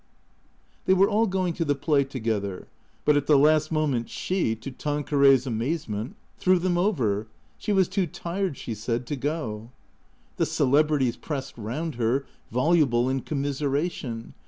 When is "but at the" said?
3.05-3.37